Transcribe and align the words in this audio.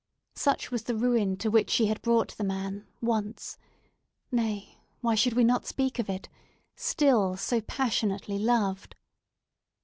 Such 0.33 0.71
was 0.71 0.85
the 0.85 0.95
ruin 0.95 1.37
to 1.37 1.51
which 1.51 1.69
she 1.69 1.85
had 1.85 2.01
brought 2.01 2.35
the 2.35 2.43
man, 2.43 2.87
once—nay, 3.01 4.79
why 5.01 5.13
should 5.13 5.33
we 5.33 5.43
not 5.43 5.67
speak 5.67 5.99
it?—still 5.99 7.37
so 7.37 7.61
passionately 7.61 8.39
loved! 8.39 8.95